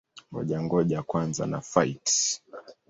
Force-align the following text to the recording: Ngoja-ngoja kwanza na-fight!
Ngoja-ngoja 0.31 0.99
kwanza 1.09 1.45
na-fight! 1.51 2.07